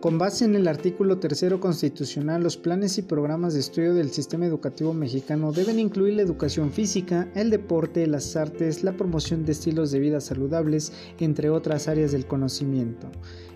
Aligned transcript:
Con 0.00 0.16
base 0.16 0.46
en 0.46 0.54
el 0.54 0.66
artículo 0.66 1.18
tercero 1.18 1.60
constitucional, 1.60 2.42
los 2.42 2.56
planes 2.56 2.96
y 2.96 3.02
programas 3.02 3.52
de 3.52 3.60
estudio 3.60 3.92
del 3.92 4.10
sistema 4.10 4.46
educativo 4.46 4.94
mexicano 4.94 5.52
deben 5.52 5.78
incluir 5.78 6.14
la 6.14 6.22
educación 6.22 6.70
física, 6.72 7.28
el 7.34 7.50
deporte, 7.50 8.06
las 8.06 8.34
artes, 8.34 8.82
la 8.82 8.96
promoción 8.96 9.44
de 9.44 9.52
estilos 9.52 9.90
de 9.90 9.98
vida 9.98 10.22
saludables, 10.22 10.90
entre 11.18 11.50
otras 11.50 11.86
áreas 11.86 12.12
del 12.12 12.24
conocimiento. 12.24 13.10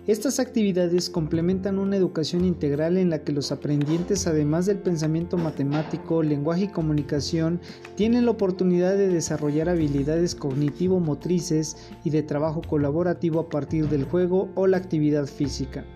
Estas 0.06 0.38
actividades 0.38 1.08
complementan 1.08 1.78
una 1.78 1.96
educación 1.96 2.44
integral 2.44 2.98
en 2.98 3.08
la 3.08 3.24
que 3.24 3.32
los 3.32 3.50
aprendientes, 3.50 4.26
además 4.26 4.66
del 4.66 4.76
pensamiento 4.76 5.38
matemático, 5.38 6.22
lenguaje 6.22 6.64
y 6.64 6.68
comunicación, 6.68 7.58
tienen 7.94 8.26
la 8.26 8.32
oportunidad 8.32 8.98
de 8.98 9.08
desarrollar 9.08 9.70
habilidades 9.70 10.34
cognitivo-motrices 10.34 11.78
y 12.04 12.10
de 12.10 12.22
trabajo 12.22 12.60
colaborativo 12.60 13.40
a 13.40 13.48
partir 13.48 13.88
del 13.88 14.04
juego 14.04 14.50
o 14.54 14.66
la 14.66 14.76
actividad 14.76 15.24
física. 15.24 15.86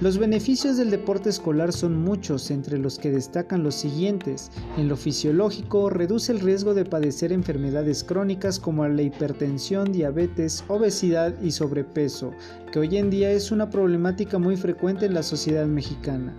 Los 0.00 0.18
beneficios 0.18 0.76
del 0.76 0.90
deporte 0.90 1.28
escolar 1.28 1.72
son 1.72 1.96
muchos, 1.96 2.50
entre 2.50 2.78
los 2.78 2.98
que 2.98 3.12
destacan 3.12 3.62
los 3.62 3.76
siguientes. 3.76 4.50
En 4.76 4.88
lo 4.88 4.96
fisiológico, 4.96 5.90
reduce 5.90 6.32
el 6.32 6.40
riesgo 6.40 6.74
de 6.74 6.84
padecer 6.84 7.32
enfermedades 7.32 8.02
crónicas 8.02 8.58
como 8.58 8.86
la 8.88 9.02
hipertensión, 9.02 9.92
diabetes, 9.92 10.64
obesidad 10.66 11.40
y 11.40 11.52
sobrepeso, 11.52 12.32
que 12.72 12.80
hoy 12.80 12.96
en 12.96 13.10
día 13.10 13.30
es 13.30 13.52
una 13.52 13.70
problemática 13.70 14.38
muy 14.38 14.56
frecuente 14.56 15.06
en 15.06 15.14
la 15.14 15.22
sociedad 15.22 15.66
mexicana. 15.66 16.34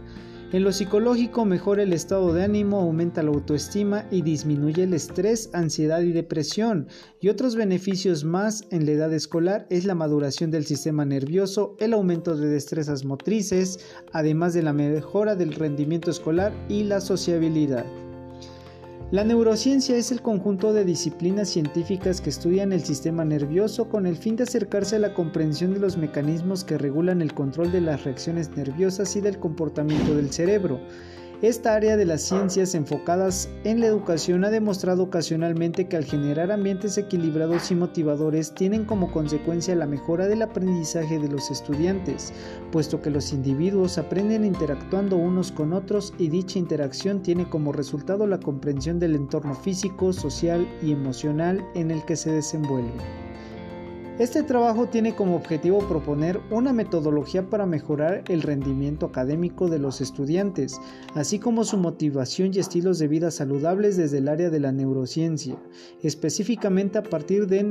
En 0.53 0.63
lo 0.63 0.71
psicológico 0.71 1.45
mejora 1.45 1.81
el 1.81 1.93
estado 1.93 2.31
de 2.31 2.43
ánimo, 2.43 2.79
aumenta 2.79 3.23
la 3.23 3.31
autoestima 3.31 4.05
y 4.11 4.21
disminuye 4.21 4.83
el 4.83 4.93
estrés, 4.93 5.49
ansiedad 5.51 6.01
y 6.01 6.11
depresión. 6.11 6.87
Y 7.19 7.29
otros 7.29 7.55
beneficios 7.55 8.23
más 8.23 8.67
en 8.69 8.85
la 8.85 8.91
edad 8.91 9.11
escolar 9.13 9.65
es 9.71 9.85
la 9.85 9.95
maduración 9.95 10.51
del 10.51 10.67
sistema 10.67 11.05
nervioso, 11.05 11.75
el 11.79 11.93
aumento 11.93 12.37
de 12.37 12.49
destrezas 12.49 13.03
motrices, 13.03 13.79
además 14.11 14.53
de 14.53 14.61
la 14.61 14.73
mejora 14.73 15.35
del 15.35 15.53
rendimiento 15.55 16.11
escolar 16.11 16.53
y 16.69 16.83
la 16.83 17.01
sociabilidad. 17.01 18.02
La 19.13 19.23
neurociencia 19.23 19.95
es 19.95 20.11
el 20.11 20.23
conjunto 20.23 20.73
de 20.73 20.85
disciplinas 20.85 21.47
científicas 21.47 22.19
que 22.19 22.31
estudian 22.31 22.73
el 22.73 22.83
sistema 22.83 23.23
nervioso 23.23 23.87
con 23.87 24.07
el 24.07 24.17
fin 24.17 24.35
de 24.35 24.41
acercarse 24.41 24.95
a 24.95 24.99
la 24.99 25.13
comprensión 25.13 25.71
de 25.71 25.79
los 25.79 25.97
mecanismos 25.97 26.63
que 26.63 26.79
regulan 26.79 27.21
el 27.21 27.35
control 27.35 27.71
de 27.71 27.81
las 27.81 28.05
reacciones 28.05 28.49
nerviosas 28.57 29.15
y 29.15 29.21
del 29.21 29.37
comportamiento 29.37 30.15
del 30.15 30.31
cerebro. 30.31 30.81
Esta 31.43 31.75
área 31.75 31.97
de 31.97 32.05
las 32.05 32.21
ciencias 32.21 32.73
enfocadas 32.73 33.49
en 33.65 33.81
la 33.81 33.87
educación 33.87 34.45
ha 34.45 34.49
demostrado 34.49 35.03
ocasionalmente 35.03 35.89
que 35.89 35.97
al 35.97 36.05
generar 36.05 36.53
ambientes 36.53 36.97
equilibrados 36.97 37.69
y 37.69 37.75
motivadores 37.75 38.55
tienen 38.55 38.85
como 38.85 39.11
consecuencia 39.11 39.75
la 39.75 39.85
mejora 39.85 40.27
del 40.27 40.41
aprendizaje 40.41 41.19
de 41.19 41.27
los 41.27 41.51
estudiantes, 41.51 42.31
puesto 42.71 43.01
que 43.01 43.09
los 43.09 43.33
individuos 43.33 43.97
aprenden 43.97 44.45
interactuando 44.45 45.17
unos 45.17 45.51
con 45.51 45.73
otros 45.73 46.13
y 46.17 46.29
dicha 46.29 46.59
interacción 46.59 47.21
tiene 47.21 47.49
como 47.49 47.73
resultado 47.73 48.25
la 48.25 48.39
comprensión 48.39 48.97
del 48.97 49.13
entorno 49.13 49.53
físico, 49.53 50.13
social 50.13 50.65
y 50.81 50.93
emocional 50.93 51.61
en 51.75 51.91
el 51.91 52.05
que 52.05 52.15
se 52.15 52.31
desenvuelve. 52.31 53.32
Este 54.19 54.43
trabajo 54.43 54.87
tiene 54.87 55.15
como 55.15 55.35
objetivo 55.35 55.79
proponer 55.87 56.39
una 56.51 56.71
metodología 56.71 57.49
para 57.49 57.65
mejorar 57.65 58.23
el 58.27 58.43
rendimiento 58.43 59.07
académico 59.07 59.69
de 59.69 59.79
los 59.79 60.01
estudiantes, 60.01 60.79
así 61.15 61.39
como 61.39 61.63
su 61.63 61.77
motivación 61.77 62.51
y 62.53 62.59
estilos 62.59 62.99
de 62.99 63.07
vida 63.07 63.31
saludables 63.31 63.97
desde 63.97 64.19
el 64.19 64.27
área 64.27 64.51
de 64.51 64.59
la 64.59 64.71
neurociencia, 64.71 65.57
específicamente 66.03 66.99
a 66.99 67.03
partir 67.03 67.47
de 67.47 67.63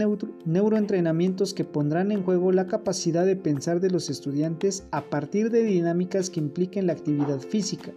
neuroentrenamientos 0.45 1.55
que 1.55 1.63
pondrán 1.63 2.11
en 2.11 2.25
juego 2.25 2.51
la 2.51 2.67
capacidad 2.67 3.25
de 3.25 3.37
pensar 3.37 3.79
de 3.79 3.91
los 3.91 4.11
estudiantes 4.11 4.83
a 4.91 5.05
partir 5.05 5.49
de 5.49 5.63
dinámicas 5.63 6.29
que 6.29 6.41
impliquen 6.41 6.89
la 6.89 6.95
actividad 6.95 7.39
física. 7.39 7.93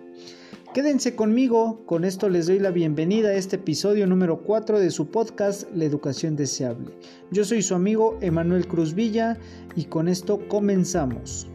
Quédense 0.75 1.15
conmigo, 1.15 1.85
con 1.85 2.03
esto 2.03 2.27
les 2.27 2.47
doy 2.47 2.59
la 2.59 2.69
bienvenida 2.69 3.29
a 3.29 3.35
este 3.35 3.55
episodio 3.55 4.07
número 4.07 4.41
4 4.43 4.77
de 4.77 4.91
su 4.91 5.07
podcast 5.07 5.73
La 5.73 5.85
Educación 5.85 6.35
Deseable. 6.35 6.91
Yo 7.31 7.45
soy 7.45 7.61
su 7.61 7.75
amigo 7.75 8.17
Emanuel 8.19 8.67
Cruz 8.67 8.93
Villa 8.93 9.37
y 9.77 9.85
con 9.85 10.09
esto 10.09 10.45
comenzamos. 10.49 11.47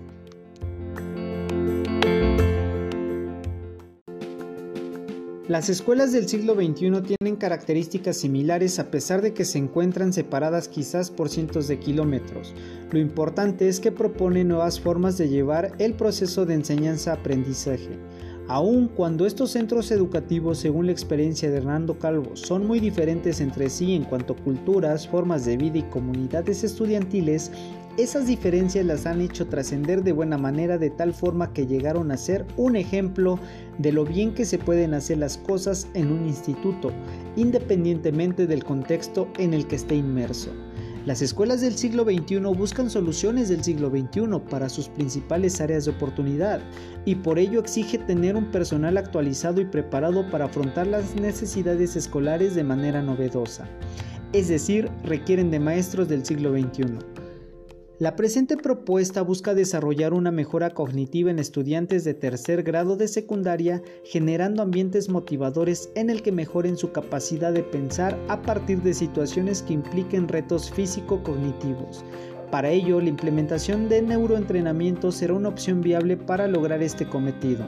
Las 5.49 5.69
escuelas 5.69 6.13
del 6.13 6.27
siglo 6.27 6.55
XXI 6.55 7.03
tienen 7.03 7.37
características 7.37 8.17
similares 8.17 8.79
a 8.79 8.91
pesar 8.91 9.21
de 9.21 9.35
que 9.35 9.45
se 9.45 9.59
encuentran 9.59 10.15
separadas 10.15 10.67
quizás 10.67 11.11
por 11.11 11.29
cientos 11.29 11.69
de 11.69 11.79
kilómetros. 11.79 12.55
Lo 12.91 12.99
importante 12.99 13.69
es 13.69 13.81
que 13.81 13.93
proponen 13.93 14.49
nuevas 14.49 14.81
formas 14.81 15.19
de 15.19 15.29
llevar 15.29 15.73
el 15.79 15.93
proceso 15.93 16.47
de 16.47 16.55
enseñanza-aprendizaje. 16.55 17.99
Aun 18.51 18.89
cuando 18.89 19.27
estos 19.27 19.53
centros 19.53 19.93
educativos, 19.93 20.59
según 20.59 20.87
la 20.87 20.91
experiencia 20.91 21.49
de 21.49 21.59
Hernando 21.59 22.01
Calvo, 22.01 22.35
son 22.35 22.67
muy 22.67 22.81
diferentes 22.81 23.41
entre 23.41 23.71
sí 23.71 23.95
en 23.95 24.03
cuanto 24.03 24.33
a 24.33 24.37
culturas, 24.37 25.07
formas 25.07 25.45
de 25.45 25.57
vida 25.57 25.79
y 25.79 25.83
comunidades 25.85 26.65
estudiantiles, 26.65 27.53
esas 27.97 28.27
diferencias 28.27 28.85
las 28.85 29.07
han 29.07 29.21
hecho 29.21 29.47
trascender 29.47 30.03
de 30.03 30.11
buena 30.11 30.37
manera 30.37 30.79
de 30.79 30.91
tal 30.91 31.15
forma 31.15 31.53
que 31.53 31.69
llegaron 31.69 32.11
a 32.11 32.17
ser 32.17 32.45
un 32.57 32.75
ejemplo 32.75 33.39
de 33.79 33.93
lo 33.93 34.05
bien 34.05 34.35
que 34.35 34.45
se 34.45 34.59
pueden 34.59 34.95
hacer 34.95 35.19
las 35.19 35.39
cosas 35.39 35.87
en 35.95 36.11
un 36.11 36.27
instituto, 36.27 36.91
independientemente 37.37 38.49
del 38.49 38.65
contexto 38.65 39.29
en 39.39 39.55
el 39.55 39.69
que 39.69 39.77
esté 39.77 39.95
inmerso. 39.95 40.51
Las 41.11 41.23
escuelas 41.23 41.61
del 41.61 41.77
siglo 41.77 42.05
XXI 42.05 42.39
buscan 42.57 42.89
soluciones 42.89 43.49
del 43.49 43.65
siglo 43.65 43.91
XXI 43.91 44.29
para 44.49 44.69
sus 44.69 44.89
principales 44.89 45.61
áreas 45.61 45.85
de 45.85 45.91
oportunidad 45.91 46.61
y 47.05 47.17
por 47.17 47.41
ello 47.41 47.59
exige 47.59 47.99
tener 47.99 48.37
un 48.37 48.53
personal 48.53 48.97
actualizado 48.97 49.61
y 49.61 49.65
preparado 49.65 50.31
para 50.31 50.45
afrontar 50.45 50.87
las 50.87 51.17
necesidades 51.17 51.97
escolares 51.97 52.55
de 52.55 52.63
manera 52.63 53.03
novedosa. 53.03 53.67
Es 54.33 54.47
decir, 54.47 54.89
requieren 55.03 55.51
de 55.51 55.59
maestros 55.59 56.07
del 56.07 56.25
siglo 56.25 56.53
XXI. 56.53 57.20
La 58.01 58.17
presente 58.17 58.57
propuesta 58.57 59.21
busca 59.21 59.53
desarrollar 59.53 60.15
una 60.15 60.31
mejora 60.31 60.71
cognitiva 60.71 61.31
en 61.31 61.39
estudiantes 61.39 62.03
de 62.03 62.15
tercer 62.15 62.63
grado 62.63 62.97
de 62.97 63.09
secundaria, 63.09 63.83
generando 64.05 64.63
ambientes 64.63 65.11
motivadores 65.11 65.91
en 65.95 66.09
el 66.09 66.23
que 66.23 66.33
mejoren 66.33 66.79
su 66.79 66.93
capacidad 66.93 67.53
de 67.53 67.63
pensar 67.63 68.19
a 68.29 68.41
partir 68.41 68.81
de 68.81 68.95
situaciones 68.95 69.61
que 69.61 69.75
impliquen 69.75 70.29
retos 70.29 70.71
físico-cognitivos. 70.71 72.03
Para 72.51 72.71
ello, 72.71 73.03
la 73.03 73.11
implementación 73.11 73.91
de 73.91 74.01
neuroentrenamiento 74.01 75.13
será 75.13 75.35
una 75.35 75.51
opción 75.51 75.83
viable 75.83 76.17
para 76.17 76.49
lograr 76.49 76.83
este 76.83 77.07
cometido. 77.07 77.67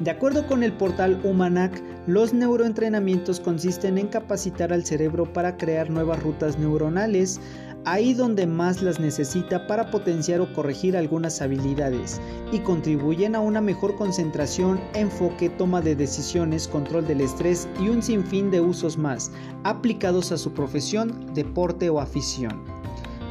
De 0.00 0.10
acuerdo 0.10 0.44
con 0.48 0.64
el 0.64 0.72
portal 0.72 1.20
Humanac, 1.22 1.80
los 2.06 2.34
neuroentrenamientos 2.34 3.40
consisten 3.40 3.96
en 3.96 4.08
capacitar 4.08 4.72
al 4.72 4.84
cerebro 4.84 5.32
para 5.32 5.56
crear 5.56 5.88
nuevas 5.88 6.22
rutas 6.22 6.58
neuronales, 6.58 7.40
ahí 7.86 8.14
donde 8.14 8.46
más 8.46 8.82
las 8.82 9.00
necesita 9.00 9.66
para 9.66 9.90
potenciar 9.90 10.40
o 10.40 10.52
corregir 10.52 10.96
algunas 10.96 11.40
habilidades 11.40 12.20
y 12.52 12.58
contribuyen 12.60 13.34
a 13.34 13.40
una 13.40 13.60
mejor 13.60 13.96
concentración, 13.96 14.80
enfoque, 14.94 15.48
toma 15.48 15.80
de 15.80 15.96
decisiones, 15.96 16.68
control 16.68 17.06
del 17.06 17.20
estrés 17.20 17.68
y 17.80 17.88
un 17.88 18.02
sinfín 18.02 18.50
de 18.50 18.60
usos 18.60 18.98
más 18.98 19.30
aplicados 19.64 20.32
a 20.32 20.38
su 20.38 20.52
profesión, 20.52 21.32
deporte 21.34 21.88
o 21.90 22.00
afición. 22.00 22.73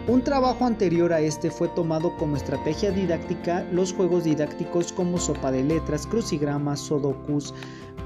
Un 0.05 0.21
trabajo 0.21 0.65
anterior 0.65 1.13
a 1.13 1.21
este 1.21 1.49
fue 1.49 1.69
tomado 1.69 2.13
como 2.17 2.35
estrategia 2.35 2.91
didáctica 2.91 3.65
los 3.71 3.93
juegos 3.93 4.25
didácticos 4.25 4.91
como 4.91 5.17
sopa 5.17 5.49
de 5.49 5.63
letras, 5.63 6.05
crucigramas, 6.05 6.81
sudokus, 6.81 7.53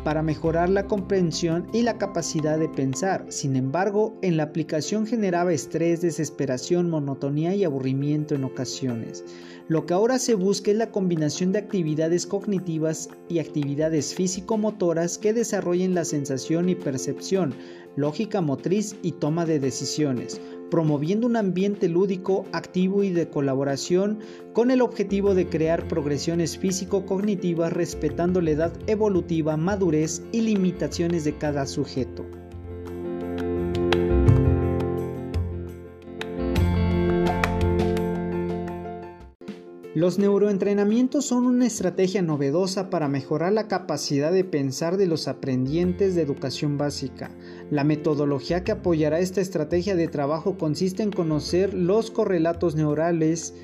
para 0.03 0.21
mejorar 0.21 0.69
la 0.69 0.85
comprensión 0.85 1.67
y 1.73 1.81
la 1.81 1.97
capacidad 1.97 2.59
de 2.59 2.69
pensar. 2.69 3.25
Sin 3.29 3.55
embargo, 3.55 4.15
en 4.21 4.37
la 4.37 4.43
aplicación 4.43 5.07
generaba 5.07 5.53
estrés, 5.53 6.01
desesperación, 6.01 6.87
monotonía 6.87 7.55
y 7.55 7.63
aburrimiento 7.63 8.35
en 8.35 8.43
ocasiones. 8.43 9.25
Lo 9.67 9.87
que 9.87 9.95
ahora 9.95 10.19
se 10.19 10.35
busca 10.35 10.69
es 10.69 10.77
la 10.77 10.91
combinación 10.91 11.51
de 11.51 11.59
actividades 11.59 12.27
cognitivas 12.27 13.09
y 13.27 13.39
actividades 13.39 14.13
físico-motoras 14.13 15.17
que 15.17 15.33
desarrollen 15.33 15.95
la 15.95 16.05
sensación 16.05 16.69
y 16.69 16.75
percepción, 16.75 17.55
lógica 17.97 18.39
motriz 18.39 18.95
y 19.01 19.11
toma 19.13 19.45
de 19.45 19.59
decisiones, 19.59 20.39
promoviendo 20.69 21.27
un 21.27 21.35
ambiente 21.35 21.89
lúdico, 21.89 22.45
activo 22.53 23.03
y 23.03 23.09
de 23.09 23.27
colaboración 23.27 24.19
con 24.53 24.71
el 24.71 24.81
objetivo 24.81 25.33
de 25.33 25.49
crear 25.49 25.87
progresiones 25.87 26.57
físico-cognitivas 26.57 27.73
respetando 27.73 28.39
la 28.39 28.51
edad 28.51 28.73
evolutiva, 28.87 29.57
madurez 29.57 30.21
y 30.31 30.41
limitaciones 30.41 31.25
de 31.25 31.37
cada 31.37 31.65
sujeto. 31.65 32.36
Los 39.97 40.19
neuroentrenamientos 40.19 41.25
son 41.25 41.47
una 41.47 41.65
estrategia 41.65 42.21
novedosa 42.21 42.91
para 42.91 43.07
mejorar 43.07 43.51
la 43.53 43.67
capacidad 43.67 44.31
de 44.31 44.43
pensar 44.43 44.95
de 44.95 45.07
los 45.07 45.27
aprendientes 45.27 46.13
de 46.13 46.21
educación 46.21 46.77
básica. 46.77 47.31
La 47.71 47.83
metodología 47.83 48.63
que 48.63 48.73
apoyará 48.73 49.19
esta 49.19 49.41
estrategia 49.41 49.95
de 49.95 50.07
trabajo 50.07 50.55
consiste 50.59 51.01
en 51.01 51.11
conocer 51.11 51.73
los 51.73 52.11
correlatos 52.11 52.75
neurales 52.75 53.55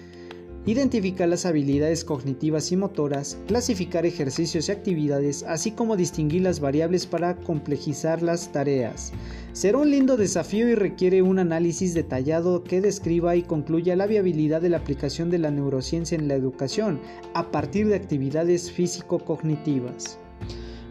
identificar 0.66 1.28
las 1.28 1.46
habilidades 1.46 2.06
cognitivas 2.06 2.72
y 2.72 2.78
motoras, 2.78 3.38
clasificar 3.48 4.06
ejercicios 4.06 4.70
y 4.70 4.72
actividades, 4.72 5.44
así 5.44 5.72
como 5.72 5.98
distinguir 5.98 6.44
las 6.44 6.60
variables 6.60 7.06
para 7.06 7.36
complejizar 7.36 8.22
las 8.22 8.52
tareas. 8.52 9.12
Será 9.52 9.80
un 9.80 9.92
lindo 9.92 10.16
desafío 10.16 10.70
y 10.70 10.76
requiere 10.76 11.22
un 11.22 11.40
análisis 11.40 11.94
detallado 11.94 12.64
que 12.64 12.82
describa 12.82 13.36
y 13.36 13.44
concluya 13.44 13.96
la 13.96 14.08
viabilidad 14.08 14.62
de 14.62 14.70
la 14.70 14.78
aplicación 14.78 15.30
de 15.30 15.40
la 15.40 15.52
neurociencia 15.52 16.18
en 16.18 16.28
la 16.28 16.36
educación 16.36 17.00
a 17.34 17.52
partir 17.52 17.88
de 17.88 17.96
actividades 17.96 18.72
físico-cognitivas. 18.72 20.18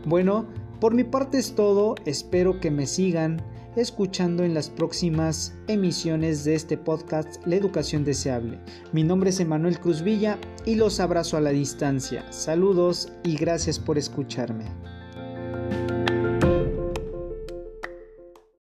Bueno, 0.05 0.47
por 0.81 0.95
mi 0.95 1.05
parte 1.05 1.39
es 1.39 1.55
todo, 1.55 1.95
espero 2.05 2.61
que 2.61 2.71
me 2.71 2.87
sigan 2.87 3.41
escuchando 3.77 4.45
en 4.45 4.55
las 4.55 4.69
próximas 4.69 5.55
emisiones 5.67 6.45
de 6.45 6.55
este 6.55 6.77
podcast 6.77 7.45
La 7.47 7.57
Educación 7.57 8.05
Deseable. 8.05 8.59
Mi 8.93 9.03
nombre 9.03 9.31
es 9.31 9.41
Emanuel 9.41 9.81
Cruz 9.81 10.03
Villa 10.03 10.39
y 10.67 10.75
los 10.75 11.01
abrazo 11.01 11.37
a 11.37 11.41
la 11.41 11.51
distancia. 11.51 12.31
Saludos 12.31 13.13
y 13.25 13.37
gracias 13.37 13.79
por 13.79 13.99
escucharme. 13.99 14.65